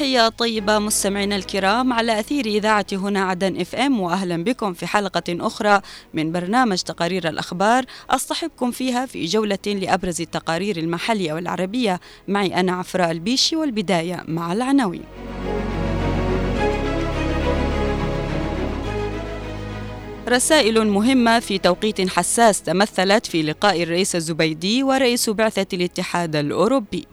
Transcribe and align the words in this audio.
تحية 0.00 0.28
طيبة 0.28 0.78
مستمعينا 0.78 1.36
الكرام 1.36 1.92
على 1.92 2.20
أثير 2.20 2.46
إذاعة 2.46 2.86
هنا 2.92 3.20
عدن 3.24 3.60
إف 3.60 3.74
إم 3.74 4.00
وأهلا 4.00 4.44
بكم 4.44 4.72
في 4.72 4.86
حلقة 4.86 5.22
أخرى 5.28 5.80
من 6.14 6.32
برنامج 6.32 6.78
تقارير 6.78 7.28
الأخبار. 7.28 7.84
أصطحبكم 8.10 8.70
فيها 8.70 9.06
في 9.06 9.24
جولة 9.24 9.58
لأبرز 9.66 10.20
التقارير 10.20 10.76
المحلية 10.76 11.32
والعربية. 11.32 12.00
معي 12.28 12.60
أنا 12.60 12.72
عفراء 12.72 13.10
البيشي 13.10 13.56
والبداية 13.56 14.24
مع 14.28 14.52
العناوين. 14.52 15.02
رسائل 20.28 20.88
مهمة 20.88 21.38
في 21.38 21.58
توقيت 21.58 22.08
حساس 22.08 22.62
تمثلت 22.62 23.26
في 23.26 23.42
لقاء 23.42 23.82
الرئيس 23.82 24.16
الزبيدي 24.16 24.82
ورئيس 24.82 25.30
بعثة 25.30 25.66
الاتحاد 25.72 26.36
الأوروبي. 26.36 27.06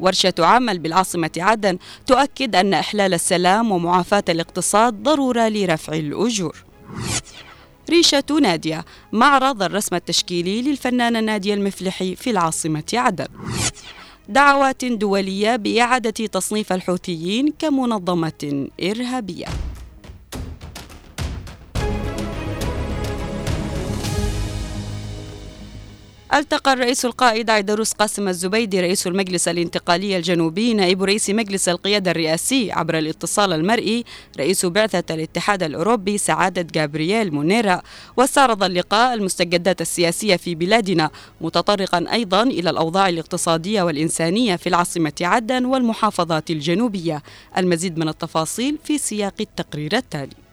ورشة 0.00 0.34
عمل 0.38 0.78
بالعاصمة 0.78 1.30
عدن 1.36 1.78
تؤكد 2.06 2.56
أن 2.56 2.74
إحلال 2.74 3.14
السلام 3.14 3.72
ومعافاة 3.72 4.24
الاقتصاد 4.28 5.02
ضرورة 5.02 5.48
لرفع 5.48 5.92
الأجور. 5.92 6.56
ريشة 7.90 8.24
نادية 8.42 8.84
معرض 9.12 9.62
الرسم 9.62 9.96
التشكيلي 9.96 10.62
للفنانة 10.62 11.20
نادية 11.20 11.54
المفلحي 11.54 12.16
في 12.16 12.30
العاصمة 12.30 12.84
عدن. 12.94 13.26
دعوات 14.28 14.84
دولية 14.84 15.56
بإعادة 15.56 16.26
تصنيف 16.26 16.72
الحوثيين 16.72 17.52
كمنظمة 17.58 18.68
إرهابية. 18.82 19.46
ألتقى 26.34 26.72
الرئيس 26.72 27.04
القائد 27.04 27.50
عيدروس 27.50 27.92
قاسم 27.92 28.28
الزبيدي 28.28 28.80
رئيس 28.80 29.06
المجلس 29.06 29.48
الانتقالي 29.48 30.16
الجنوبي 30.16 30.74
نائب 30.74 31.02
رئيس 31.02 31.30
مجلس 31.30 31.68
القيادة 31.68 32.10
الرئاسي 32.10 32.72
عبر 32.72 32.98
الاتصال 32.98 33.52
المرئي 33.52 34.04
رئيس 34.38 34.66
بعثة 34.66 35.14
الاتحاد 35.14 35.62
الأوروبي 35.62 36.18
سعادة 36.18 36.62
جابرييل 36.62 37.34
مونيرا. 37.34 37.82
واستعرض 38.16 38.64
اللقاء 38.64 39.14
المستجدات 39.14 39.80
السياسية 39.80 40.36
في 40.36 40.54
بلادنا 40.54 41.10
متطرقا 41.40 42.06
أيضا 42.12 42.42
إلى 42.42 42.70
الأوضاع 42.70 43.08
الاقتصادية 43.08 43.82
والإنسانية 43.82 44.56
في 44.56 44.68
العاصمة 44.68 45.12
عدن 45.20 45.64
والمحافظات 45.64 46.50
الجنوبية. 46.50 47.22
المزيد 47.58 47.98
من 47.98 48.08
التفاصيل 48.08 48.78
في 48.84 48.98
سياق 48.98 49.34
التقرير 49.40 49.96
التالي. 49.96 50.45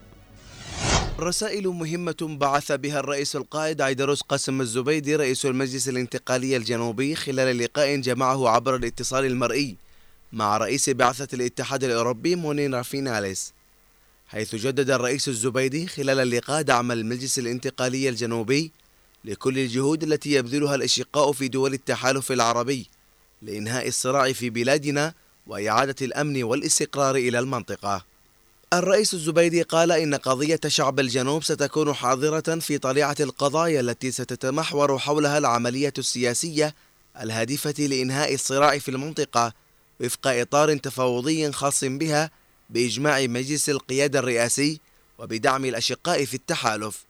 رسائل 1.20 1.68
مهمة 1.68 2.16
بعث 2.22 2.72
بها 2.72 3.00
الرئيس 3.00 3.36
القائد 3.36 3.82
عيدروس 3.82 4.22
قاسم 4.22 4.62
الزبيدي 4.62 5.16
رئيس 5.16 5.46
المجلس 5.46 5.90
الانتقالي 5.90 6.58
الجنوبي 6.58 7.16
خلال 7.16 7.58
لقاء 7.58 7.96
جمعه 7.96 8.50
عبر 8.50 8.76
الاتصال 8.76 9.26
المرئي 9.26 9.76
مع 10.34 10.58
رئيس 10.58 10.90
بعثة 10.90 11.28
الاتحاد 11.34 11.84
الأوروبي 11.84 12.36
مونين 12.36 12.76
رافيناليس 12.76 13.54
حيث 14.28 14.56
جدد 14.56 14.90
الرئيس 14.90 15.28
الزبيدي 15.28 15.88
خلال 15.88 16.20
اللقاء 16.20 16.62
دعم 16.62 16.92
المجلس 16.92 17.40
الانتقالي 17.40 18.10
الجنوبي 18.10 18.72
لكل 19.26 19.60
الجهود 19.60 20.04
التي 20.04 20.34
يبذلها 20.34 20.76
الأشقاء 20.76 21.32
في 21.32 21.48
دول 21.48 21.74
التحالف 21.74 22.32
العربي 22.32 22.88
لإنهاء 23.42 23.88
الصراع 23.88 24.32
في 24.32 24.50
بلادنا 24.50 25.14
وإعادة 25.48 25.96
الأمن 26.02 26.44
والاستقرار 26.44 27.16
إلى 27.16 27.40
المنطقة. 27.40 28.13
الرئيس 28.74 29.14
الزبيدي 29.14 29.62
قال 29.62 29.92
إن 29.92 30.16
قضية 30.16 30.60
شعب 30.68 31.00
الجنوب 31.00 31.44
ستكون 31.44 31.94
حاضرة 31.94 32.60
في 32.60 32.78
طليعة 32.78 33.16
القضايا 33.20 33.80
التي 33.80 34.12
ستتمحور 34.12 35.00
حولها 35.00 35.38
العملية 35.38 35.94
السياسية 35.98 36.76
الهادفة 37.22 37.74
لإنهاء 37.78 38.34
الصراع 38.34 38.78
في 38.78 38.90
المنطقة 38.90 39.54
وفق 40.00 40.28
إطار 40.28 40.78
تفاوضي 40.78 41.52
خاص 41.52 41.84
بها 41.84 42.32
بإجماع 42.70 43.28
مجلس 43.28 43.70
القيادة 43.70 44.20
الرئاسي 44.20 44.80
وبدعم 45.20 45.66
الأشقاء 45.66 46.26
في 46.26 46.34
التحالف. 46.34 47.04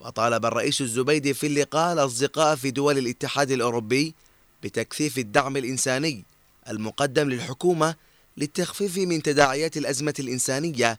وطالب 0.00 0.46
الرئيس 0.46 0.80
الزبيدي 0.80 1.34
في 1.34 1.46
اللقاء 1.46 1.92
الأصدقاء 1.92 2.56
في 2.56 2.70
دول 2.70 2.98
الاتحاد 2.98 3.50
الأوروبي 3.50 4.14
بتكثيف 4.62 5.18
الدعم 5.18 5.56
الإنساني 5.56 6.24
المقدم 6.68 7.30
للحكومة 7.30 7.94
للتخفيف 8.40 8.98
من 8.98 9.22
تداعيات 9.22 9.76
الأزمة 9.76 10.14
الإنسانية 10.18 10.98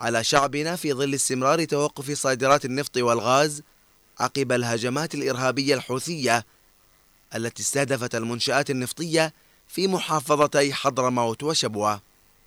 على 0.00 0.24
شعبنا 0.24 0.76
في 0.76 0.92
ظل 0.92 1.14
استمرار 1.14 1.64
توقف 1.64 2.10
صادرات 2.10 2.64
النفط 2.64 2.96
والغاز 2.96 3.62
عقب 4.20 4.52
الهجمات 4.52 5.14
الإرهابية 5.14 5.74
الحوثية 5.74 6.46
التي 7.34 7.62
استهدفت 7.62 8.14
المنشآت 8.14 8.70
النفطية 8.70 9.32
في 9.68 9.88
محافظتي 9.88 10.74
حضرموت 10.74 11.42
وشبوة. 11.42 12.00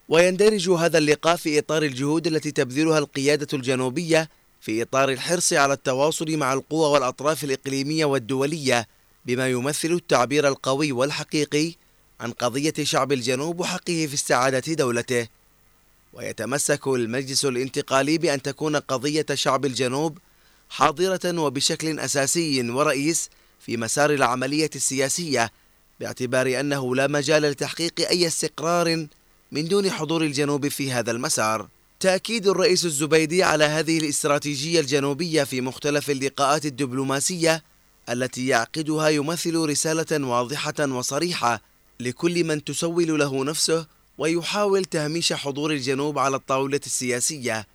ويندرج 0.09 0.69
هذا 0.69 0.97
اللقاء 0.97 1.35
في 1.35 1.59
إطار 1.59 1.83
الجهود 1.83 2.27
التي 2.27 2.51
تبذلها 2.51 2.99
القيادة 2.99 3.47
الجنوبية 3.53 4.29
في 4.61 4.81
إطار 4.81 5.09
الحرص 5.09 5.53
على 5.53 5.73
التواصل 5.73 6.37
مع 6.37 6.53
القوى 6.53 6.89
والأطراف 6.89 7.43
الإقليمية 7.43 8.05
والدولية 8.05 8.87
بما 9.25 9.47
يمثل 9.47 9.91
التعبير 9.91 10.47
القوي 10.47 10.91
والحقيقي 10.91 11.75
عن 12.19 12.31
قضية 12.31 12.73
شعب 12.83 13.11
الجنوب 13.11 13.59
وحقه 13.59 14.05
في 14.07 14.13
استعادة 14.13 14.73
دولته. 14.73 15.27
ويتمسك 16.13 16.87
المجلس 16.87 17.45
الانتقالي 17.45 18.17
بأن 18.17 18.41
تكون 18.41 18.75
قضية 18.75 19.25
شعب 19.33 19.65
الجنوب 19.65 20.17
حاضرة 20.69 21.39
وبشكل 21.39 21.99
أساسي 21.99 22.69
ورئيس 22.69 23.29
في 23.59 23.77
مسار 23.77 24.13
العملية 24.13 24.69
السياسية 24.75 25.51
باعتبار 25.99 26.59
أنه 26.59 26.95
لا 26.95 27.07
مجال 27.07 27.41
لتحقيق 27.41 28.09
أي 28.09 28.27
استقرار 28.27 29.07
من 29.51 29.67
دون 29.67 29.91
حضور 29.91 30.23
الجنوب 30.23 30.67
في 30.67 30.91
هذا 30.91 31.11
المسار. 31.11 31.67
تأكيد 31.99 32.47
الرئيس 32.47 32.85
الزبيدي 32.85 33.43
على 33.43 33.63
هذه 33.63 33.97
الاستراتيجية 33.97 34.79
الجنوبية 34.79 35.43
في 35.43 35.61
مختلف 35.61 36.09
اللقاءات 36.09 36.65
الدبلوماسية 36.65 37.63
التي 38.09 38.47
يعقدها 38.47 39.09
يمثل 39.09 39.55
رسالة 39.55 40.27
واضحة 40.27 40.73
وصريحة 40.79 41.61
لكل 41.99 42.43
من 42.43 42.63
تسول 42.63 43.19
له 43.19 43.43
نفسه 43.43 43.87
ويحاول 44.17 44.85
تهميش 44.85 45.33
حضور 45.33 45.71
الجنوب 45.71 46.19
على 46.19 46.35
الطاولة 46.35 46.79
السياسية. 46.85 47.67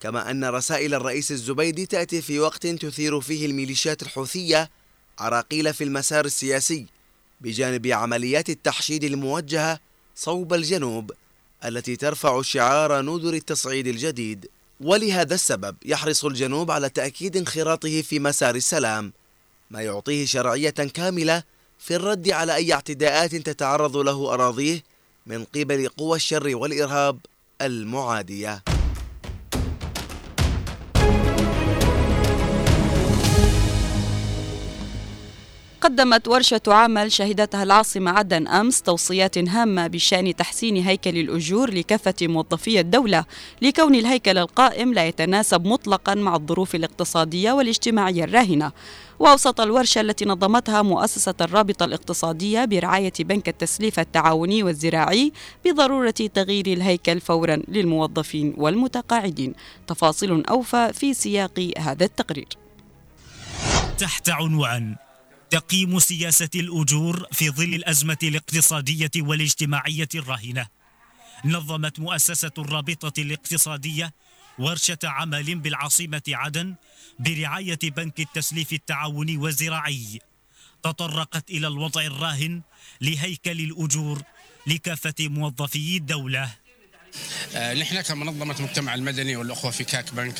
كما 0.00 0.30
أن 0.30 0.44
رسائل 0.44 0.94
الرئيس 0.94 1.30
الزبيدي 1.30 1.86
تأتي 1.86 2.22
في 2.22 2.40
وقت 2.40 2.66
تثير 2.66 3.20
فيه 3.20 3.46
الميليشيات 3.46 4.02
الحوثية 4.02 4.70
عراقيل 5.18 5.74
في 5.74 5.84
المسار 5.84 6.24
السياسي 6.24 6.86
بجانب 7.40 7.86
عمليات 7.86 8.50
التحشيد 8.50 9.04
الموجهة 9.04 9.80
صوب 10.16 10.54
الجنوب 10.54 11.12
التي 11.64 11.96
ترفع 11.96 12.42
شعار 12.42 13.00
نذر 13.00 13.34
التصعيد 13.34 13.86
الجديد. 13.86 14.48
ولهذا 14.80 15.34
السبب 15.34 15.76
يحرص 15.84 16.24
الجنوب 16.24 16.70
على 16.70 16.88
تأكيد 16.88 17.36
انخراطه 17.36 18.02
في 18.02 18.18
مسار 18.18 18.54
السلام 18.54 19.12
ما 19.70 19.82
يعطيه 19.82 20.26
شرعية 20.26 20.70
كاملة 20.70 21.42
في 21.78 21.96
الرد 21.96 22.30
على 22.30 22.54
أي 22.54 22.72
اعتداءات 22.72 23.34
تتعرض 23.34 23.96
له 23.96 24.34
أراضيه 24.34 24.82
من 25.26 25.44
قبل 25.44 25.88
قوى 25.88 26.16
الشر 26.16 26.56
والإرهاب 26.56 27.18
المعادية. 27.62 28.62
قدمت 35.86 36.28
ورشة 36.28 36.60
عمل 36.66 37.12
شهدتها 37.12 37.62
العاصمة 37.62 38.10
عدن 38.10 38.48
أمس 38.48 38.82
توصيات 38.82 39.38
هامة 39.38 39.86
بشأن 39.86 40.36
تحسين 40.36 40.76
هيكل 40.76 41.18
الأجور 41.18 41.70
لكافة 41.70 42.14
موظفي 42.22 42.80
الدولة 42.80 43.24
لكون 43.62 43.94
الهيكل 43.94 44.38
القائم 44.38 44.94
لا 44.94 45.06
يتناسب 45.06 45.66
مطلقا 45.66 46.14
مع 46.14 46.36
الظروف 46.36 46.74
الاقتصادية 46.74 47.52
والاجتماعية 47.52 48.24
الراهنة. 48.24 48.72
وأوسط 49.18 49.60
الورشة 49.60 50.00
التي 50.00 50.24
نظمتها 50.24 50.82
مؤسسة 50.82 51.34
الرابطة 51.40 51.84
الاقتصادية 51.84 52.64
برعاية 52.64 53.12
بنك 53.20 53.48
التسليف 53.48 54.00
التعاوني 54.00 54.62
والزراعي 54.62 55.32
بضرورة 55.64 56.10
تغيير 56.10 56.66
الهيكل 56.66 57.20
فورا 57.20 57.62
للموظفين 57.68 58.54
والمتقاعدين. 58.56 59.54
تفاصيل 59.86 60.46
أوفى 60.46 60.92
في 60.92 61.14
سياق 61.14 61.70
هذا 61.78 62.04
التقرير. 62.04 62.48
تحت 63.98 64.28
عنوان 64.30 65.05
تقييم 65.56 65.98
سياسة 65.98 66.50
الأجور 66.54 67.26
في 67.32 67.50
ظل 67.50 67.74
الأزمة 67.74 68.18
الاقتصادية 68.22 69.10
والاجتماعية 69.16 70.08
الراهنة 70.14 70.66
نظمت 71.44 72.00
مؤسسة 72.00 72.50
الرابطة 72.58 73.20
الاقتصادية 73.20 74.14
ورشة 74.58 74.98
عمل 75.04 75.54
بالعاصمة 75.54 76.22
عدن 76.28 76.74
برعاية 77.18 77.78
بنك 77.82 78.20
التسليف 78.20 78.72
التعاوني 78.72 79.36
والزراعي 79.36 80.20
تطرقت 80.82 81.50
إلى 81.50 81.66
الوضع 81.66 82.02
الراهن 82.02 82.62
لهيكل 83.00 83.60
الأجور 83.60 84.22
لكافة 84.66 85.14
موظفي 85.20 85.96
الدولة. 85.96 86.65
نحن 87.54 88.00
كمنظمة 88.00 88.62
مجتمع 88.62 88.94
المدني 88.94 89.36
والأخوة 89.36 89.70
في 89.70 89.84
كاك 89.84 90.14
بنك 90.14 90.34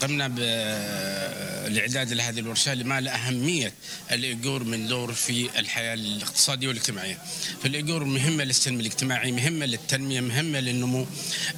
قمنا 0.00 0.28
بالإعداد 0.28 2.12
لهذه 2.12 2.38
الورشة 2.38 2.74
لما 2.74 3.00
لأهمية 3.00 3.72
الإيجور 4.10 4.64
من 4.64 4.88
دور 4.88 5.12
في 5.12 5.58
الحياة 5.58 5.94
الاقتصادية 5.94 6.68
والاجتماعية. 6.68 7.18
فالإيجور 7.62 8.04
مهمة 8.04 8.44
للسلم 8.44 8.80
الاجتماعي 8.80 9.32
مهمة 9.32 9.66
للتنمية 9.66 10.20
مهمة 10.20 10.60
للنمو 10.60 11.06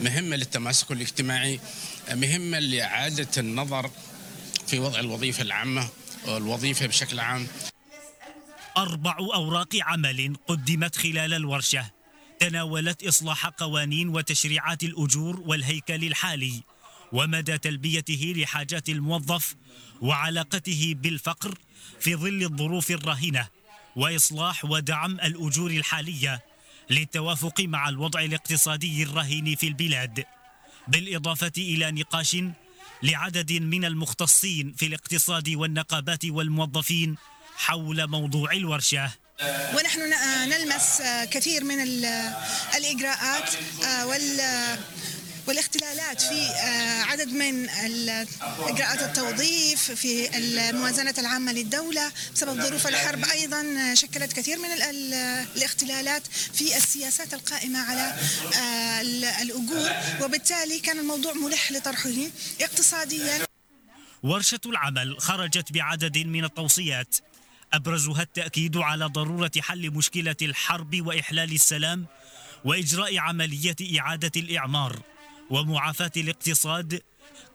مهمة 0.00 0.36
للتماسك 0.36 0.90
الاجتماعي 0.90 1.60
مهمة 2.12 2.58
لإعادة 2.58 3.28
النظر 3.38 3.90
في 4.66 4.78
وضع 4.78 5.00
الوظيفة 5.00 5.42
العامة 5.42 5.88
والوظيفة 6.26 6.86
بشكل 6.86 7.20
عام. 7.20 7.46
أربع 8.76 9.16
أوراق 9.18 9.68
عمل 9.82 10.36
قدمت 10.46 10.96
خلال 10.96 11.34
الورشة. 11.34 11.93
تناولت 12.40 13.02
إصلاح 13.02 13.46
قوانين 13.46 14.08
وتشريعات 14.08 14.82
الأجور 14.82 15.40
والهيكل 15.40 16.04
الحالي 16.04 16.62
ومدى 17.12 17.58
تلبيته 17.58 18.34
لحاجات 18.36 18.88
الموظف 18.88 19.56
وعلاقته 20.00 20.94
بالفقر 20.98 21.58
في 22.00 22.16
ظل 22.16 22.42
الظروف 22.42 22.90
الراهنة 22.90 23.48
وإصلاح 23.96 24.64
ودعم 24.64 25.12
الأجور 25.12 25.70
الحالية 25.70 26.42
للتوافق 26.90 27.60
مع 27.60 27.88
الوضع 27.88 28.20
الاقتصادي 28.20 29.02
الراهن 29.02 29.54
في 29.54 29.68
البلاد 29.68 30.24
بالإضافة 30.88 31.52
إلى 31.58 31.90
نقاش 31.90 32.36
لعدد 33.02 33.52
من 33.52 33.84
المختصين 33.84 34.72
في 34.72 34.86
الاقتصاد 34.86 35.48
والنقابات 35.48 36.24
والموظفين 36.24 37.16
حول 37.56 38.06
موضوع 38.06 38.52
الورشة. 38.52 39.10
ونحن 39.42 40.00
نلمس 40.48 41.02
كثير 41.30 41.64
من 41.64 41.80
الإجراءات 42.76 43.50
وال 44.04 44.40
والاختلالات 45.46 46.22
في 46.22 46.48
عدد 47.08 47.28
من 47.28 47.68
إجراءات 48.58 49.02
التوظيف 49.02 49.90
في 49.90 50.38
الموازنة 50.38 51.14
العامة 51.18 51.52
للدولة 51.52 52.12
بسبب 52.34 52.62
ظروف 52.62 52.86
الحرب 52.86 53.24
أيضا 53.24 53.94
شكلت 53.94 54.32
كثير 54.32 54.58
من 54.58 54.68
الاختلالات 54.72 56.22
في 56.26 56.76
السياسات 56.76 57.34
القائمة 57.34 57.78
على 57.78 58.14
الأجور. 59.42 59.90
وبالتالي 60.22 60.78
كان 60.78 60.98
الموضوع 60.98 61.32
ملح 61.32 61.72
لطرحه 61.72 62.10
اقتصاديا. 62.60 63.46
ورشة 64.22 64.60
العمل 64.66 65.20
خرجت 65.20 65.72
بعدد 65.72 66.18
من 66.18 66.44
التوصيات. 66.44 67.16
أبرزها 67.74 68.22
التأكيد 68.22 68.76
على 68.76 69.04
ضرورة 69.04 69.50
حل 69.58 69.90
مشكلة 69.90 70.36
الحرب 70.42 71.06
وإحلال 71.06 71.52
السلام 71.52 72.06
وإجراء 72.64 73.18
عملية 73.18 73.76
إعادة 73.98 74.32
الإعمار 74.36 75.02
ومعافاة 75.50 76.12
الاقتصاد 76.16 77.02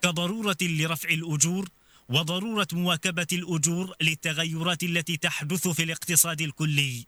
كضرورة 0.01 0.57
لرفع 0.61 1.09
الأجور 1.09 1.69
وضرورة 2.09 2.67
مواكبة 2.73 3.27
الأجور 3.33 3.95
للتغيرات 4.01 4.83
التي 4.83 5.17
تحدث 5.17 5.67
في 5.67 5.83
الاقتصاد 5.83 6.41
الكلي. 6.41 7.05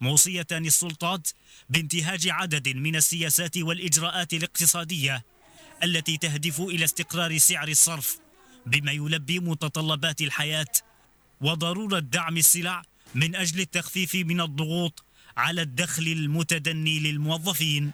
موصية 0.00 0.46
السلطات 0.52 1.28
بانتهاج 1.70 2.28
عدد 2.28 2.68
من 2.68 2.96
السياسات 2.96 3.56
والإجراءات 3.58 4.32
الاقتصادية 4.34 5.24
التي 5.84 6.16
تهدف 6.16 6.60
إلى 6.60 6.84
استقرار 6.84 7.38
سعر 7.38 7.68
الصرف 7.68 8.18
بما 8.66 8.92
يلبي 8.92 9.38
متطلبات 9.38 10.20
الحياة 10.20 10.66
وضرورة 11.40 11.98
دعم 11.98 12.36
السلع 12.36 12.82
من 13.14 13.36
أجل 13.36 13.60
التخفيف 13.60 14.14
من 14.14 14.40
الضغوط 14.40 15.04
على 15.36 15.62
الدخل 15.62 16.02
المتدني 16.02 16.98
للموظفين. 16.98 17.92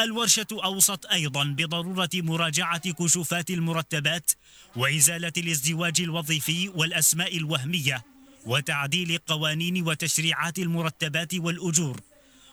الورشة 0.00 0.46
أوصت 0.52 1.04
أيضا 1.06 1.44
بضرورة 1.44 2.10
مراجعة 2.14 2.92
كشوفات 2.92 3.50
المرتبات 3.50 4.30
وإزالة 4.76 5.32
الازدواج 5.36 6.00
الوظيفي 6.00 6.68
والأسماء 6.68 7.36
الوهمية 7.36 8.04
وتعديل 8.46 9.18
قوانين 9.26 9.86
وتشريعات 9.86 10.58
المرتبات 10.58 11.34
والأجور 11.34 12.00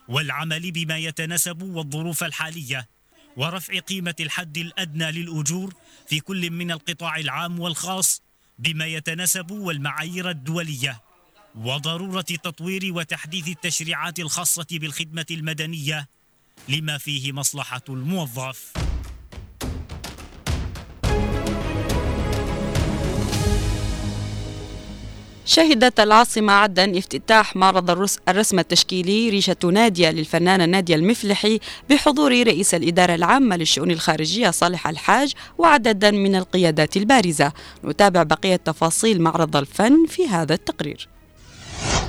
والعمل 0.07 0.71
بما 0.71 0.97
يتناسب 0.97 1.61
والظروف 1.61 2.23
الحالية 2.23 2.87
ورفع 3.37 3.79
قيمة 3.79 4.15
الحد 4.19 4.57
الأدنى 4.57 5.11
للأجور 5.11 5.73
في 6.07 6.19
كل 6.19 6.51
من 6.51 6.71
القطاع 6.71 7.17
العام 7.17 7.59
والخاص 7.59 8.21
بما 8.59 8.85
يتناسب 8.85 9.51
والمعايير 9.51 10.29
الدولية 10.29 11.01
وضرورة 11.55 12.21
تطوير 12.21 12.93
وتحديث 12.93 13.47
التشريعات 13.47 14.19
الخاصة 14.19 14.67
بالخدمة 14.71 15.25
المدنية 15.31 16.07
لما 16.69 16.97
فيه 16.97 17.31
مصلحة 17.31 17.81
الموظف. 17.89 18.82
شهدت 25.45 25.99
العاصمة 25.99 26.53
عدن 26.53 26.97
افتتاح 26.97 27.55
معرض 27.55 28.09
الرسم 28.29 28.59
التشكيلي 28.59 29.29
ريشة 29.29 29.57
نادية 29.63 30.09
للفنانة 30.09 30.65
نادية 30.65 30.95
المفلحي 30.95 31.59
بحضور 31.89 32.31
رئيس 32.31 32.73
الإدارة 32.73 33.15
العامة 33.15 33.55
للشؤون 33.55 33.91
الخارجية 33.91 34.49
صالح 34.49 34.87
الحاج 34.87 35.33
وعددا 35.57 36.11
من 36.11 36.35
القيادات 36.35 36.97
البارزة. 36.97 37.51
نتابع 37.83 38.23
بقية 38.23 38.55
تفاصيل 38.55 39.21
معرض 39.21 39.55
الفن 39.55 40.05
في 40.05 40.27
هذا 40.27 40.53
التقرير. 40.53 41.07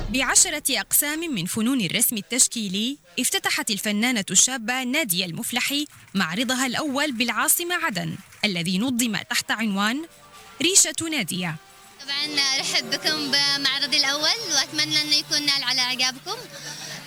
بعشرة 0.09 0.63
أقسام 0.69 1.19
من 1.19 1.45
فنون 1.45 1.81
الرسم 1.81 2.17
التشكيلي 2.17 2.97
افتتحت 3.19 3.71
الفنانة 3.71 4.25
الشابة 4.31 4.83
نادية 4.83 5.25
المفلحي 5.25 5.85
معرضها 6.13 6.65
الأول 6.65 7.11
بالعاصمة 7.11 7.75
عدن 7.75 8.15
الذي 8.45 8.79
نظم 8.79 9.15
تحت 9.29 9.51
عنوان 9.51 10.01
ريشة 10.61 11.09
نادية. 11.11 11.55
طبعا 12.05 12.59
رحب 12.59 12.89
بكم 12.89 13.31
بمعرضي 13.31 13.97
الأول 13.97 14.39
وأتمنى 14.53 15.01
أنه 15.01 15.15
يكون 15.15 15.45
نال 15.45 15.63
على 15.63 15.81
إعجابكم. 15.81 16.35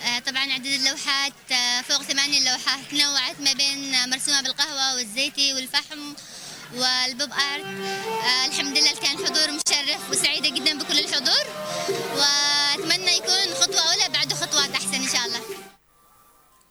آه، 0.03 0.19
طبعا 0.19 0.53
عدد 0.53 0.65
اللوحات 0.65 1.33
آه، 1.51 1.81
فوق 1.81 2.03
ثمانية 2.03 2.51
لوحات 2.51 2.79
تنوعت 2.91 3.39
ما 3.39 3.53
بين 3.53 4.09
مرسومة 4.09 4.41
بالقهوة 4.41 4.95
والزيتي 4.95 5.53
والفحم 5.53 6.13
والبوب 6.73 7.31
آرت. 7.31 7.65
آه، 7.65 8.45
الحمد 8.45 8.77
لله 8.77 8.93
كان 8.93 9.17
حضور 9.17 9.51
مشرف 9.51 10.09
وسعيدة 10.11 10.49
جدا 10.49 10.77
بكل 10.77 10.99
الحضور. 10.99 11.45
وأتمنى 12.15 13.17
يكون 13.17 13.53
خطوة 13.61 13.79
أولى 13.93 14.09
بعد 14.13 14.33
خطوات 14.33 14.71
أحسن 14.71 14.93
إن 14.93 15.09
شاء 15.09 15.25
الله. 15.25 15.41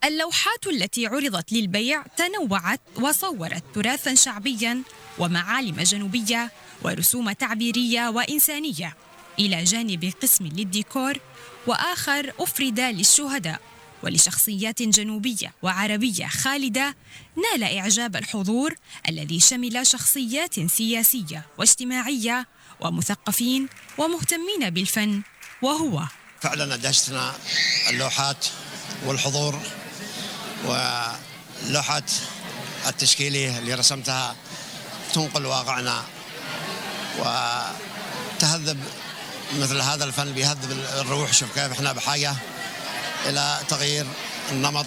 اللوحات 0.05 0.67
التي 0.67 1.07
عرضت 1.07 1.53
للبيع 1.53 2.03
تنوعت 2.03 2.81
وصورت 2.97 3.63
تراثا 3.75 4.15
شعبيا 4.15 4.83
ومعالم 5.19 5.81
جنوبية 5.81 6.53
ورسوم 6.83 7.33
تعبيرية 7.33 8.09
وإنسانية 8.09 8.97
إلى 9.39 9.65
جانب 9.65 10.13
قسم 10.23 10.47
للديكور 10.47 11.19
وآخر 11.67 12.33
أفرد 12.41 12.81
للشهداء 12.81 13.61
ولشخصيات 14.03 14.83
جنوبية 14.83 15.53
وعربية 15.63 16.27
خالدة 16.27 16.97
نال 17.37 17.79
إعجاب 17.79 18.17
الحضور 18.17 18.75
الذي 19.09 19.41
شمل 19.41 19.87
شخصيات 19.87 20.61
سياسية 20.71 21.47
واجتماعية 21.59 22.47
ومثقفين 22.81 23.69
ومهتمين 23.99 24.71
بالفن 24.71 25.23
وهو 25.63 26.03
فعلا 26.41 26.75
أدهشتنا 26.75 27.35
اللوحات 27.91 28.47
والحضور 29.07 29.59
واللوحات 30.65 32.11
التشكيلية 32.87 33.59
اللي 33.59 33.75
رسمتها 33.75 34.37
تنقل 35.15 35.47
واقعنا 35.47 36.03
وتهذب 37.19 38.85
مثل 39.59 39.81
هذا 39.81 40.05
الفن 40.05 40.33
بيهذب 40.33 40.85
الروح. 41.01 41.33
شوف 41.33 41.55
كيف 41.55 41.73
إحنا 41.73 41.93
بحاجة 41.93 42.35
إلى 43.27 43.59
تغيير 43.69 44.07
النمط 44.51 44.87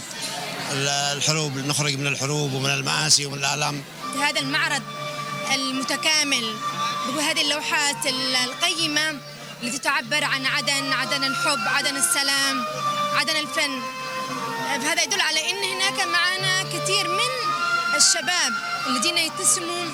الحروب 0.72 1.58
نخرج 1.58 1.96
من 1.96 2.08
الحروب 2.08 2.54
ومن 2.54 2.70
المآسي 2.70 3.26
ومن 3.26 3.38
الآلام. 3.38 3.84
هذا 4.22 4.40
المعرض 4.40 4.82
المتكامل 5.56 6.56
بهذه 7.08 7.42
اللوحات 7.42 8.06
القيمة 8.46 9.20
التي 9.64 9.78
تعبر 9.78 10.24
عن 10.24 10.46
عدن 10.46 10.94
عدن 10.94 11.24
الحب 11.24 11.60
عدن 11.68 11.96
السلام 11.96 12.66
عدن 13.16 13.36
الفن. 13.36 13.82
هذا 14.72 15.04
يدل 15.04 15.22
على 15.22 15.52
أن 15.52 15.64
هناك 15.64 16.08
معنا 16.08 16.64
كثير 16.64 17.08
من 17.08 17.32
الشباب 17.96 18.54
الذين 18.88 19.18
يتسموا 19.18 19.86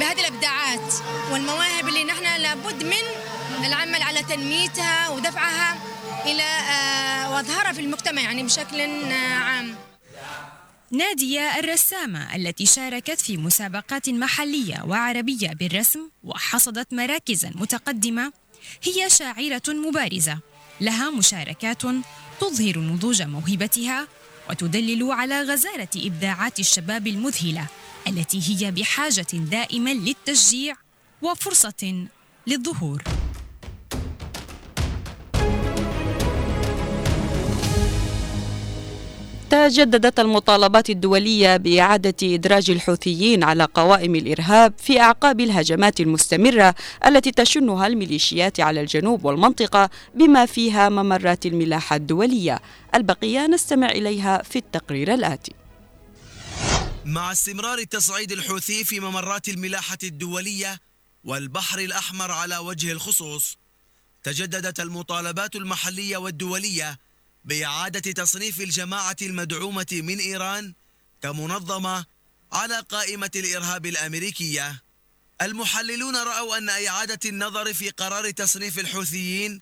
بهذه 0.00 0.20
الابداعات 0.20 0.94
والمواهب 1.32 1.88
اللي 1.88 2.04
نحن 2.04 2.42
لابد 2.42 2.84
من 2.84 3.64
العمل 3.66 4.02
على 4.02 4.22
تنميتها 4.22 5.08
ودفعها 5.08 5.78
إلى 6.26 6.42
آه، 6.42 7.30
وأظهارها 7.32 7.72
في 7.72 7.80
المجتمع 7.80 8.22
يعني 8.22 8.42
بشكل 8.42 8.80
آه، 8.80 9.34
عام. 9.34 9.76
نادية 10.90 11.58
الرسامة 11.58 12.36
التي 12.36 12.66
شاركت 12.66 13.20
في 13.20 13.36
مسابقات 13.36 14.08
محلية 14.08 14.84
وعربية 14.86 15.48
بالرسم 15.48 16.00
وحصدت 16.24 16.94
مراكزا 16.94 17.52
متقدمة 17.54 18.32
هي 18.82 19.10
شاعرة 19.10 19.62
مبارزة. 19.68 20.38
لها 20.80 21.10
مشاركات 21.10 21.82
تظهر 22.40 22.78
نضوج 22.78 23.22
موهبتها 23.22 24.08
وتدلل 24.50 25.12
على 25.12 25.42
غزارة 25.42 25.88
إبداعات 25.96 26.58
الشباب 26.60 27.06
المذهلة. 27.06 27.66
التي 28.08 28.40
هي 28.48 28.70
بحاجة 28.70 29.26
دائما 29.32 29.90
للتشجيع 29.94 30.74
وفرصة 31.22 32.06
للظهور. 32.46 33.02
تجددت 39.50 40.20
المطالبات 40.20 40.90
الدولية 40.90 41.56
بإعادة 41.56 42.14
إدراج 42.22 42.70
الحوثيين 42.70 43.44
على 43.44 43.68
قوائم 43.74 44.14
الإرهاب 44.14 44.74
في 44.78 45.00
أعقاب 45.00 45.40
الهجمات 45.40 46.00
المستمرة 46.00 46.74
التي 47.06 47.30
تشنها 47.30 47.86
الميليشيات 47.86 48.60
على 48.60 48.80
الجنوب 48.80 49.24
والمنطقة 49.24 49.90
بما 50.14 50.46
فيها 50.46 50.88
ممرات 50.88 51.46
الملاحة 51.46 51.96
الدولية. 51.96 52.58
البقية 52.94 53.46
نستمع 53.46 53.90
إليها 53.90 54.42
في 54.42 54.56
التقرير 54.56 55.14
الآتي. 55.14 55.61
مع 57.04 57.32
استمرار 57.32 57.84
تصعيد 57.84 58.32
الحوثي 58.32 58.84
في 58.84 59.00
ممرات 59.00 59.48
الملاحة 59.48 59.98
الدولية 60.02 60.80
والبحر 61.24 61.78
الأحمر 61.78 62.30
على 62.30 62.56
وجه 62.56 62.92
الخصوص 62.92 63.58
تجددت 64.22 64.80
المطالبات 64.80 65.56
المحلية 65.56 66.16
والدولية 66.16 66.98
بإعادة 67.44 68.12
تصنيف 68.12 68.60
الجماعة 68.60 69.16
المدعومة 69.22 69.86
من 69.92 70.18
إيران 70.18 70.74
كمنظمة 71.22 72.06
على 72.52 72.80
قائمة 72.80 73.30
الإرهاب 73.36 73.86
الأمريكية. 73.86 74.82
المحللون 75.42 76.16
رأوا 76.16 76.58
أن 76.58 76.68
إعادة 76.68 77.20
النظر 77.24 77.74
في 77.74 77.90
قرار 77.90 78.30
تصنيف 78.30 78.78
الحوثيين 78.78 79.60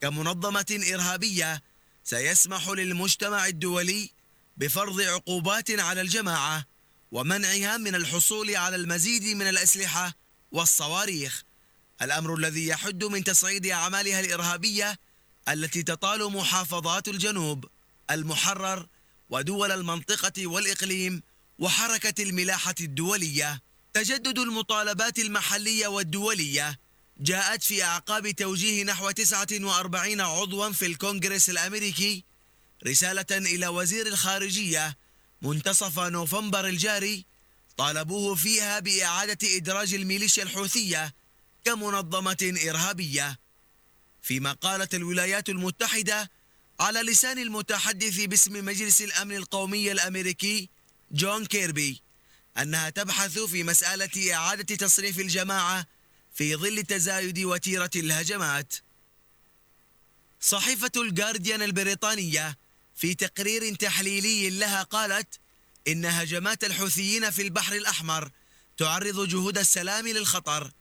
كمنظمة 0.00 0.80
إرهابية 0.92 1.62
سيسمح 2.04 2.68
للمجتمع 2.68 3.46
الدولي 3.46 4.10
بفرض 4.56 5.00
عقوبات 5.00 5.70
على 5.70 6.00
الجماعة 6.00 6.71
ومنعها 7.12 7.76
من 7.76 7.94
الحصول 7.94 8.56
على 8.56 8.76
المزيد 8.76 9.36
من 9.36 9.48
الأسلحة 9.48 10.14
والصواريخ. 10.52 11.42
الأمر 12.02 12.34
الذي 12.34 12.66
يحد 12.66 13.04
من 13.04 13.24
تصعيد 13.24 13.66
أعمالها 13.66 14.20
الإرهابية 14.20 14.98
التي 15.48 15.82
تطال 15.82 16.32
محافظات 16.32 17.08
الجنوب 17.08 17.64
المحرر 18.10 18.86
ودول 19.30 19.72
المنطقة 19.72 20.46
والإقليم 20.46 21.22
وحركة 21.58 22.22
الملاحة 22.22 22.74
الدولية. 22.80 23.62
تجدد 23.94 24.38
المطالبات 24.38 25.18
المحلية 25.18 25.86
والدولية. 25.86 26.78
جاءت 27.20 27.62
في 27.62 27.82
أعقاب 27.82 28.30
توجيه 28.30 28.84
نحو 28.84 29.10
49 29.10 30.20
عضوا 30.20 30.72
في 30.72 30.86
الكونغرس 30.86 31.50
الأمريكي 31.50 32.24
رسالة 32.86 33.26
إلى 33.30 33.68
وزير 33.68 34.06
الخارجية 34.06 34.96
منتصف 35.42 35.98
نوفمبر 35.98 36.66
الجاري 36.66 37.24
طالبوه 37.76 38.34
فيها 38.34 38.78
بإعادة 38.78 39.56
إدراج 39.56 39.94
الميليشيا 39.94 40.42
الحوثية 40.42 41.14
كمنظمة 41.64 42.54
إرهابية. 42.68 43.38
فيما 44.22 44.52
قالت 44.52 44.94
الولايات 44.94 45.48
المتحدة 45.48 46.30
على 46.80 47.02
لسان 47.02 47.38
المتحدث 47.38 48.20
باسم 48.20 48.64
مجلس 48.64 49.02
الأمن 49.02 49.36
القومي 49.36 49.92
الأمريكي 49.92 50.68
جون 51.12 51.46
كيربي 51.46 52.02
أنها 52.58 52.90
تبحث 52.90 53.38
في 53.38 53.62
مسألة 53.62 54.34
إعادة 54.34 54.74
تصريف 54.74 55.20
الجماعة 55.20 55.86
في 56.34 56.56
ظل 56.56 56.82
تزايد 56.82 57.38
وتيرة 57.38 57.90
الهجمات. 57.96 58.74
صحيفة 60.40 60.92
الجارديان 60.96 61.62
البريطانية 61.62 62.56
في 63.02 63.14
تقرير 63.14 63.74
تحليلي 63.74 64.50
لها 64.50 64.82
قالت 64.82 65.40
إن 65.88 66.04
هجمات 66.04 66.64
الحوثيين 66.64 67.30
في 67.30 67.42
البحر 67.42 67.72
الأحمر 67.74 68.30
تعرض 68.78 69.28
جهود 69.28 69.58
السلام 69.58 70.08
للخطر 70.08 70.72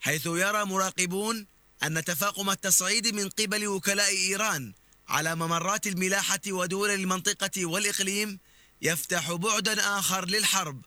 حيث 0.00 0.26
يرى 0.26 0.64
مراقبون 0.64 1.46
أن 1.82 2.04
تفاقم 2.04 2.50
التصعيد 2.50 3.14
من 3.14 3.28
قبل 3.28 3.66
وكلاء 3.66 4.10
إيران 4.10 4.72
على 5.08 5.34
ممرات 5.34 5.86
الملاحة 5.86 6.40
ودول 6.48 6.90
المنطقة 6.90 7.66
والإقليم 7.66 8.38
يفتح 8.82 9.32
بعدا 9.32 9.98
آخر 9.98 10.24
للحرب 10.28 10.84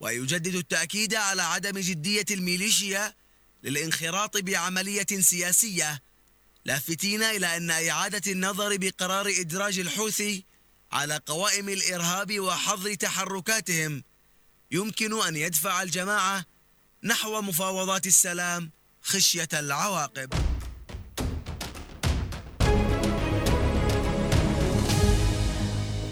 ويجدد 0.00 0.54
التأكيد 0.54 1.14
على 1.14 1.42
عدم 1.42 1.78
جدية 1.78 2.26
الميليشيا 2.30 3.14
للانخراط 3.62 4.36
بعملية 4.36 5.20
سياسية 5.20 6.02
لافتين 6.64 7.22
إلى 7.22 7.56
أن 7.56 7.70
إعادة 7.70 8.32
النظر 8.32 8.76
بقرار 8.76 9.34
إدراج 9.38 9.78
الحوثي 9.78 10.44
على 10.92 11.20
قوائم 11.26 11.68
الإرهاب 11.68 12.40
وحظر 12.40 12.94
تحركاتهم 12.94 14.04
يمكن 14.70 15.22
أن 15.22 15.36
يدفع 15.36 15.82
الجماعة 15.82 16.44
نحو 17.04 17.40
مفاوضات 17.40 18.06
السلام 18.06 18.70
خشية 19.02 19.48
العواقب. 19.52 20.41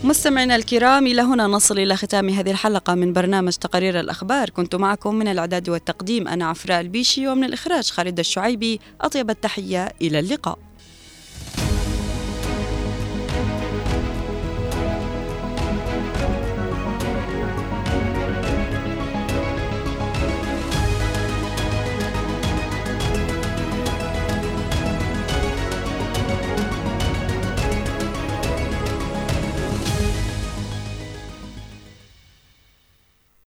مستمعينا 0.04 0.56
الكرام 0.56 1.06
إلى 1.06 1.22
هنا 1.22 1.46
نصل 1.46 1.78
إلى 1.78 1.96
ختام 1.96 2.28
هذه 2.28 2.50
الحلقة 2.50 2.94
من 2.94 3.12
برنامج 3.12 3.52
تقارير 3.52 4.00
الأخبار. 4.00 4.50
كنت 4.50 4.74
معكم 4.74 5.14
من 5.14 5.28
الإعداد 5.28 5.68
والتقديم 5.68 6.28
أنا 6.28 6.46
عفراء 6.46 6.80
البيشي 6.80 7.28
ومن 7.28 7.44
الإخراج 7.44 7.90
خالد 7.90 8.18
الشعيبي. 8.18 8.80
أطيب 9.00 9.30
التحية 9.30 9.92
إلى 10.02 10.18
اللقاء. 10.18 10.58